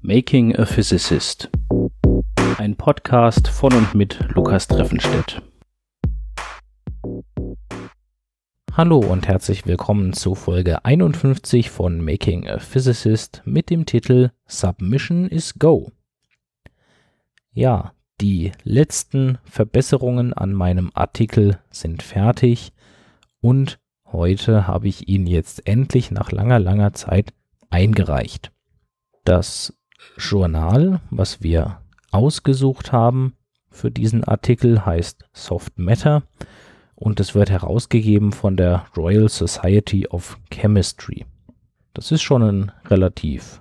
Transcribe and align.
Making 0.00 0.56
a 0.56 0.66
Physicist. 0.66 1.50
Ein 2.58 2.74
Podcast 2.76 3.46
von 3.46 3.72
und 3.72 3.94
mit 3.94 4.18
Lukas 4.34 4.66
Treffenstedt. 4.66 5.40
Hallo 8.72 8.98
und 8.98 9.28
herzlich 9.28 9.66
willkommen 9.66 10.12
zu 10.12 10.34
Folge 10.34 10.84
51 10.84 11.70
von 11.70 12.04
Making 12.04 12.48
a 12.48 12.58
Physicist 12.58 13.42
mit 13.44 13.70
dem 13.70 13.86
Titel 13.86 14.30
Submission 14.46 15.28
is 15.28 15.54
Go. 15.58 15.92
Ja, 17.52 17.92
die 18.20 18.50
letzten 18.64 19.38
Verbesserungen 19.44 20.32
an 20.32 20.52
meinem 20.52 20.90
Artikel 20.94 21.60
sind 21.70 22.02
fertig 22.02 22.72
und 23.40 23.78
heute 24.06 24.66
habe 24.66 24.88
ich 24.88 25.08
ihn 25.08 25.28
jetzt 25.28 25.68
endlich 25.68 26.10
nach 26.10 26.32
langer, 26.32 26.58
langer 26.58 26.94
Zeit 26.94 27.32
eingereicht. 27.70 28.50
Das 29.28 29.78
Journal, 30.16 31.02
was 31.10 31.42
wir 31.42 31.82
ausgesucht 32.12 32.92
haben 32.92 33.36
für 33.70 33.90
diesen 33.90 34.24
Artikel, 34.24 34.86
heißt 34.86 35.28
Soft 35.34 35.78
Matter 35.78 36.22
und 36.94 37.20
es 37.20 37.34
wird 37.34 37.50
herausgegeben 37.50 38.32
von 38.32 38.56
der 38.56 38.86
Royal 38.96 39.28
Society 39.28 40.06
of 40.06 40.38
Chemistry. 40.50 41.26
Das 41.92 42.10
ist 42.10 42.22
schon 42.22 42.42
ein 42.42 42.72
relativ 42.86 43.60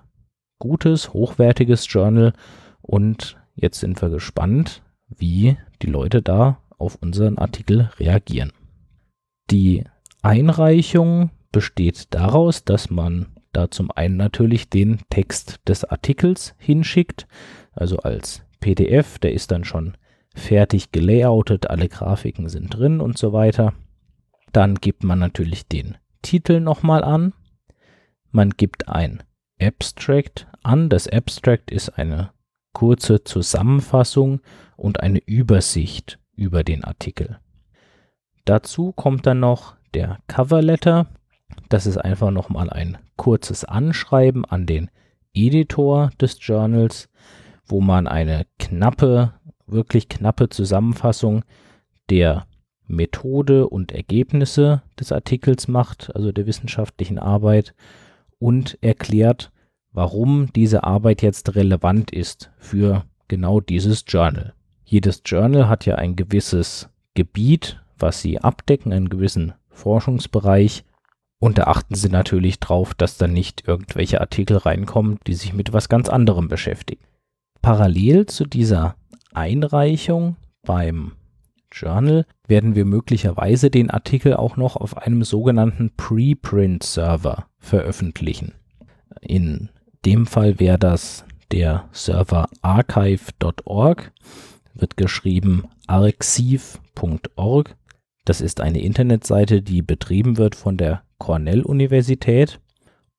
gutes, 0.58 1.12
hochwertiges 1.12 1.92
Journal 1.92 2.32
und 2.82 3.36
jetzt 3.54 3.82
sind 3.82 4.02
wir 4.02 4.08
gespannt, 4.08 4.84
wie 5.10 5.58
die 5.82 5.88
Leute 5.88 6.22
da 6.22 6.62
auf 6.78 6.96
unseren 7.02 7.38
Artikel 7.38 7.90
reagieren. 8.00 8.54
Die 9.52 9.84
Einreichung 10.22 11.30
besteht 11.52 12.14
daraus, 12.14 12.64
dass 12.64 12.90
man 12.90 13.37
da 13.54 13.72
zum 13.72 13.92
einen 13.92 14.18
natürlich 14.18 14.70
den 14.70 15.00
Text 15.10 15.60
des 15.68 15.84
Artikels 15.84 16.56
hinschickt, 16.58 17.28
also 17.72 17.98
als 17.98 18.44
PDF, 18.60 19.20
der 19.20 19.34
ist 19.34 19.52
dann 19.52 19.64
schon 19.64 19.96
fertig 20.36 20.92
gelayoutet, 20.92 21.70
alle 21.70 21.90
Grafiken 21.90 22.50
sind 22.50 22.70
drin 22.70 23.02
und 23.02 23.18
so 23.18 23.34
weiter. 23.34 23.74
Dann 24.52 24.76
gibt 24.76 25.04
man 25.04 25.20
natürlich 25.20 25.68
den 25.68 25.98
Titel 26.22 26.60
nochmal 26.60 27.04
an. 27.04 27.34
Man 28.32 28.52
gibt 28.52 28.88
ein 28.88 29.24
Abstract 29.62 30.48
an. 30.64 30.90
Das 30.90 31.08
Abstract 31.08 31.72
ist 31.72 31.90
eine 31.90 32.32
kurze 32.74 33.24
Zusammenfassung 33.24 34.42
und 34.76 35.02
eine 35.02 35.20
Übersicht 35.20 36.20
über 36.36 36.64
den 36.64 36.84
Artikel. 36.84 37.40
Dazu 38.46 38.92
kommt 38.92 39.26
dann 39.26 39.40
noch 39.40 39.76
der 39.94 40.20
Cover 40.28 40.62
Letter. 40.62 41.08
Das 41.70 41.86
ist 41.86 41.98
einfach 41.98 42.32
nochmal 42.32 42.70
ein 42.70 42.98
kurzes 43.16 43.66
Anschreiben 43.66 44.46
an 44.46 44.66
den 44.66 44.90
Editor 45.34 46.12
des 46.20 46.38
Journals, 46.42 47.10
wo 47.66 47.82
man 47.82 48.08
eine 48.08 48.46
knappe, 48.60 49.34
wirklich 49.66 50.10
knappe 50.10 50.50
Zusammenfassung 50.50 51.44
der 52.10 52.48
Methode 52.88 53.68
und 53.68 53.92
Ergebnisse 53.92 54.82
des 55.00 55.12
Artikels 55.12 55.68
macht, 55.68 56.16
also 56.16 56.32
der 56.32 56.46
wissenschaftlichen 56.46 57.20
Arbeit, 57.20 57.76
und 58.40 58.78
erklärt, 58.82 59.52
warum 59.92 60.52
diese 60.54 60.84
Arbeit 60.84 61.22
jetzt 61.22 61.56
relevant 61.56 62.12
ist 62.12 62.52
für 62.58 63.04
genau 63.28 63.60
dieses 63.60 64.06
Journal. 64.08 64.54
Jedes 64.86 65.22
Journal 65.26 65.68
hat 65.68 65.86
ja 65.86 65.96
ein 65.96 66.16
gewisses 66.16 66.90
Gebiet, 67.14 67.82
was 67.98 68.22
sie 68.22 68.40
abdecken, 68.40 68.94
einen 68.94 69.10
gewissen 69.10 69.54
Forschungsbereich. 69.70 70.86
Und 71.40 71.58
da 71.58 71.64
achten 71.66 71.96
sie 71.96 72.10
natürlich 72.10 72.60
drauf, 72.60 72.94
dass 72.94 73.18
da 73.18 73.28
nicht 73.28 73.68
irgendwelche 73.68 74.22
Artikel 74.22 74.58
reinkommen, 74.58 75.20
die 75.28 75.36
sich 75.36 75.54
mit 75.54 75.74
was 75.74 75.90
ganz 75.90 76.10
anderem 76.10 76.48
beschäftigen. 76.48 77.04
Parallel 77.62 78.26
zu 78.26 78.46
dieser 78.46 78.96
Einreichung 79.34 80.36
beim 80.64 81.12
Journal 81.72 82.26
werden 82.48 82.76
wir 82.76 82.86
möglicherweise 82.86 83.70
den 83.70 83.92
Artikel 83.92 84.36
auch 84.36 84.58
noch 84.58 84.76
auf 84.78 84.98
einem 84.98 85.24
sogenannten 85.24 85.92
Preprint-Server 85.96 87.46
veröffentlichen. 87.60 88.54
In 89.22 89.70
dem 90.06 90.26
Fall 90.26 90.60
wäre 90.60 90.80
das 90.80 91.26
der 91.52 91.88
Server 91.92 92.48
archive.org, 92.62 94.12
wird 94.74 94.98
geschrieben 94.98 95.66
arxiv.org 95.88 97.76
das 98.28 98.42
ist 98.42 98.60
eine 98.60 98.82
Internetseite, 98.82 99.62
die 99.62 99.82
betrieben 99.82 100.36
wird 100.36 100.54
von 100.54 100.76
der 100.76 101.02
Cornell-Universität. 101.18 102.60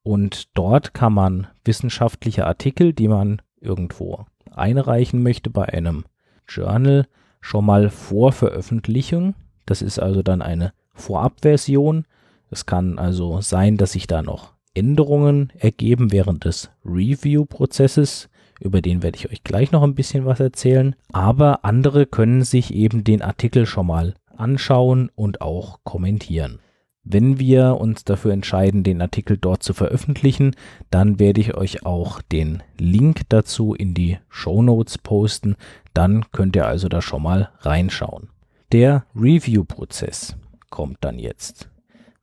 Und 0.03 0.57
dort 0.57 0.95
kann 0.95 1.13
man 1.13 1.47
wissenschaftliche 1.65 2.47
Artikel, 2.47 2.93
die 2.93 3.09
man 3.09 3.43
irgendwo 3.61 4.25
einreichen 4.51 5.23
möchte 5.23 5.51
bei 5.51 5.67
einem 5.67 6.05
Journal, 6.49 7.07
schon 7.41 7.65
mal 7.65 7.91
vor 7.91 8.33
Veröffentlichung. 8.33 9.35
Das 9.67 9.83
ist 9.83 9.99
also 9.99 10.23
dann 10.23 10.43
eine 10.43 10.73
Vorabversion. 10.95 12.05
Es 12.51 12.67
kann 12.67 12.99
also 12.99 13.41
sein, 13.41 13.77
dass 13.77 13.93
sich 13.93 14.07
da 14.07 14.23
noch 14.23 14.55
Änderungen 14.75 15.53
ergeben 15.59 16.13
während 16.13 16.45
des 16.45 16.71
Review-Prozesses. 16.85 18.29
Über 18.61 18.81
den 18.81 19.03
werde 19.03 19.17
ich 19.17 19.31
euch 19.31 19.45
gleich 19.45 19.71
noch 19.73 19.83
ein 19.83 19.95
bisschen 19.95 20.25
was 20.25 20.41
erzählen. 20.41 20.97
Aber 21.13 21.65
andere 21.65 22.07
können 22.07 22.43
sich 22.43 22.75
eben 22.75 23.05
den 23.05 23.23
Artikel 23.23 23.67
schon 23.67 23.87
mal 23.87 24.15
anschauen 24.37 25.11
und 25.15 25.41
auch 25.41 25.81
kommentieren. 25.85 26.61
Wenn 27.05 27.39
wir 27.39 27.77
uns 27.81 28.05
dafür 28.05 28.33
entscheiden, 28.33 28.83
den 28.83 29.01
Artikel 29.01 29.39
dort 29.39 29.63
zu 29.63 29.73
veröffentlichen, 29.73 30.55
dann 30.91 31.19
werde 31.19 31.41
ich 31.41 31.55
euch 31.55 31.87
auch 31.87 32.21
den 32.21 32.63
Link 32.79 33.23
dazu 33.29 33.75
in 33.75 33.95
die 33.95 34.19
Show 34.29 34.63
Notes 34.63 34.99
posten. 34.99 35.57
Dann 35.95 36.31
könnt 36.33 36.55
ihr 36.57 36.67
also 36.67 36.89
da 36.89 37.01
schon 37.01 37.23
mal 37.23 37.51
reinschauen. 37.61 38.29
Der 38.73 39.07
Review-Prozess 39.15 40.37
kommt 40.69 40.99
dann 41.01 41.19
jetzt. 41.19 41.71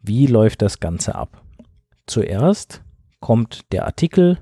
Wie 0.02 0.28
läuft 0.28 0.62
das 0.62 0.80
Ganze 0.80 1.16
ab? 1.16 1.42
Zuerst 2.06 2.84
kommt 3.20 3.72
der 3.72 3.86
Artikel 3.86 4.38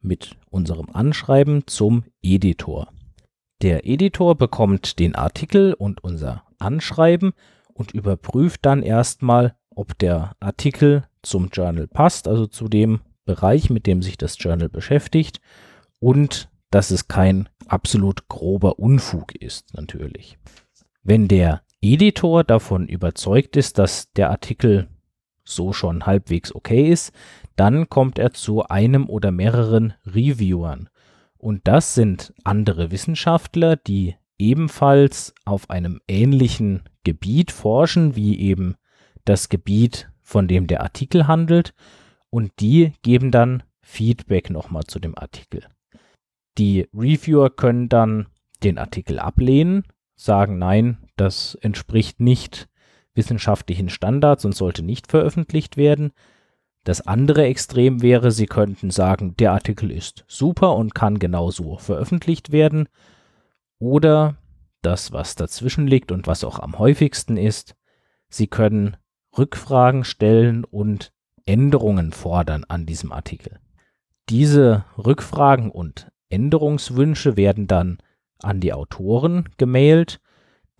mit 0.00 0.36
unserem 0.48 0.88
Anschreiben 0.92 1.66
zum 1.66 2.04
Editor. 2.22 2.88
Der 3.60 3.86
Editor 3.86 4.34
bekommt 4.34 4.98
den 4.98 5.14
Artikel 5.14 5.74
und 5.74 6.02
unser 6.02 6.44
Anschreiben 6.58 7.32
und 7.74 7.92
überprüft 7.92 8.64
dann 8.64 8.82
erstmal, 8.82 9.56
ob 9.74 9.98
der 9.98 10.36
Artikel 10.40 11.04
zum 11.22 11.48
Journal 11.48 11.86
passt, 11.86 12.28
also 12.28 12.46
zu 12.46 12.68
dem 12.68 13.00
Bereich, 13.24 13.70
mit 13.70 13.86
dem 13.86 14.02
sich 14.02 14.18
das 14.18 14.36
Journal 14.38 14.68
beschäftigt 14.68 15.40
und 16.00 16.50
dass 16.70 16.90
es 16.90 17.08
kein 17.08 17.48
absolut 17.66 18.28
grober 18.28 18.78
Unfug 18.78 19.34
ist, 19.34 19.74
natürlich. 19.74 20.38
Wenn 21.02 21.28
der 21.28 21.62
Editor 21.80 22.44
davon 22.44 22.88
überzeugt 22.88 23.56
ist, 23.56 23.78
dass 23.78 24.10
der 24.12 24.30
Artikel 24.30 24.88
so 25.44 25.72
schon 25.72 26.06
halbwegs 26.06 26.54
okay 26.54 26.90
ist, 26.90 27.12
dann 27.56 27.88
kommt 27.88 28.18
er 28.18 28.32
zu 28.32 28.64
einem 28.64 29.08
oder 29.08 29.30
mehreren 29.30 29.94
Reviewern. 30.06 30.88
Und 31.36 31.68
das 31.68 31.94
sind 31.94 32.32
andere 32.42 32.90
Wissenschaftler, 32.90 33.76
die 33.76 34.16
ebenfalls 34.38 35.34
auf 35.44 35.70
einem 35.70 36.00
ähnlichen 36.08 36.82
Gebiet 37.04 37.52
forschen, 37.52 38.16
wie 38.16 38.40
eben 38.40 38.76
das 39.24 39.48
Gebiet, 39.48 40.10
von 40.22 40.48
dem 40.48 40.66
der 40.66 40.82
Artikel 40.82 41.26
handelt. 41.26 41.74
Und 42.30 42.52
die 42.60 42.92
geben 43.02 43.30
dann 43.30 43.62
Feedback 43.82 44.50
nochmal 44.50 44.84
zu 44.84 44.98
dem 44.98 45.16
Artikel. 45.16 45.66
Die 46.58 46.88
Reviewer 46.94 47.50
können 47.50 47.88
dann 47.88 48.26
den 48.62 48.78
Artikel 48.78 49.18
ablehnen, 49.18 49.84
sagen, 50.16 50.58
nein, 50.58 50.98
das 51.16 51.54
entspricht 51.56 52.20
nicht 52.20 52.68
wissenschaftlichen 53.14 53.88
Standards 53.88 54.44
und 54.44 54.54
sollte 54.54 54.82
nicht 54.82 55.08
veröffentlicht 55.08 55.76
werden. 55.76 56.12
Das 56.82 57.06
andere 57.06 57.44
Extrem 57.44 58.02
wäre, 58.02 58.30
sie 58.30 58.46
könnten 58.46 58.90
sagen, 58.90 59.36
der 59.36 59.52
Artikel 59.52 59.90
ist 59.90 60.24
super 60.28 60.76
und 60.76 60.94
kann 60.94 61.18
genauso 61.18 61.78
veröffentlicht 61.78 62.52
werden. 62.52 62.88
Oder 63.78 64.36
das, 64.82 65.12
was 65.12 65.34
dazwischen 65.34 65.86
liegt 65.86 66.12
und 66.12 66.26
was 66.26 66.44
auch 66.44 66.58
am 66.58 66.78
häufigsten 66.78 67.36
ist, 67.36 67.74
Sie 68.34 68.48
können 68.48 68.96
Rückfragen 69.36 70.04
stellen 70.04 70.64
und 70.64 71.12
Änderungen 71.46 72.12
fordern 72.12 72.64
an 72.68 72.86
diesem 72.86 73.12
Artikel. 73.12 73.58
Diese 74.28 74.84
Rückfragen 74.96 75.70
und 75.70 76.10
Änderungswünsche 76.30 77.36
werden 77.36 77.66
dann 77.66 77.98
an 78.42 78.60
die 78.60 78.72
Autoren 78.72 79.48
gemailt, 79.58 80.20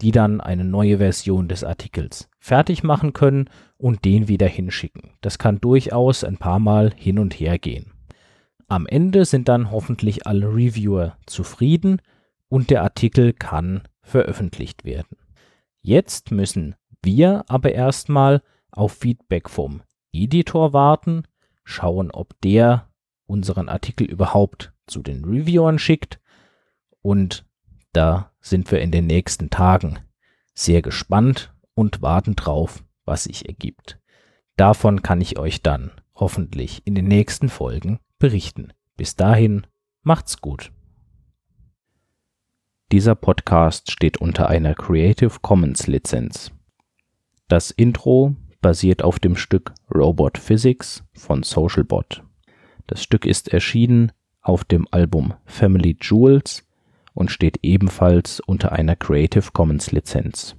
die 0.00 0.10
dann 0.10 0.40
eine 0.40 0.64
neue 0.64 0.98
Version 0.98 1.48
des 1.48 1.62
Artikels 1.62 2.28
fertig 2.38 2.82
machen 2.82 3.12
können 3.12 3.48
und 3.76 4.04
den 4.04 4.28
wieder 4.28 4.48
hinschicken. 4.48 5.12
Das 5.20 5.38
kann 5.38 5.60
durchaus 5.60 6.24
ein 6.24 6.38
paar 6.38 6.58
Mal 6.58 6.92
hin 6.96 7.18
und 7.18 7.34
her 7.34 7.58
gehen. 7.58 7.92
Am 8.66 8.86
Ende 8.86 9.24
sind 9.24 9.48
dann 9.48 9.70
hoffentlich 9.70 10.26
alle 10.26 10.48
Reviewer 10.48 11.16
zufrieden 11.26 12.00
und 12.48 12.70
der 12.70 12.82
Artikel 12.82 13.32
kann 13.32 13.82
veröffentlicht 14.02 14.84
werden. 14.84 15.16
Jetzt 15.80 16.30
müssen 16.30 16.74
wir 17.04 17.44
aber 17.48 17.72
erstmal 17.72 18.42
auf 18.70 18.92
Feedback 18.92 19.48
vom 19.48 19.82
Editor 20.12 20.72
warten, 20.72 21.24
schauen, 21.64 22.10
ob 22.10 22.40
der 22.42 22.88
unseren 23.26 23.68
Artikel 23.68 24.06
überhaupt 24.06 24.72
zu 24.86 25.02
den 25.02 25.24
Reviewern 25.24 25.78
schickt. 25.78 26.20
Und 27.02 27.46
da 27.92 28.32
sind 28.40 28.70
wir 28.70 28.80
in 28.80 28.90
den 28.90 29.06
nächsten 29.06 29.50
Tagen 29.50 29.98
sehr 30.54 30.82
gespannt 30.82 31.54
und 31.74 32.02
warten 32.02 32.36
drauf, 32.36 32.84
was 33.04 33.24
sich 33.24 33.48
ergibt. 33.48 33.98
Davon 34.56 35.02
kann 35.02 35.20
ich 35.20 35.38
euch 35.38 35.62
dann 35.62 35.90
hoffentlich 36.14 36.86
in 36.86 36.94
den 36.94 37.08
nächsten 37.08 37.48
Folgen 37.48 37.98
berichten. 38.18 38.72
Bis 38.96 39.16
dahin, 39.16 39.66
macht's 40.02 40.40
gut. 40.40 40.70
Dieser 42.92 43.16
Podcast 43.16 43.90
steht 43.90 44.18
unter 44.18 44.48
einer 44.48 44.74
Creative 44.74 45.40
Commons 45.40 45.88
Lizenz. 45.88 46.52
Das 47.48 47.70
Intro 47.70 48.36
basiert 48.62 49.02
auf 49.02 49.18
dem 49.18 49.36
Stück 49.36 49.74
Robot 49.94 50.38
Physics 50.38 51.04
von 51.12 51.42
Socialbot. 51.42 52.22
Das 52.86 53.02
Stück 53.02 53.26
ist 53.26 53.52
erschienen 53.52 54.12
auf 54.40 54.64
dem 54.64 54.88
Album 54.90 55.34
Family 55.44 55.96
Jewels 56.00 56.66
und 57.12 57.30
steht 57.30 57.58
ebenfalls 57.62 58.40
unter 58.40 58.72
einer 58.72 58.96
Creative 58.96 59.50
Commons 59.52 59.92
Lizenz 59.92 60.56